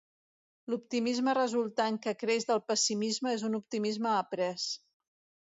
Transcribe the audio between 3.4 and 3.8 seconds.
un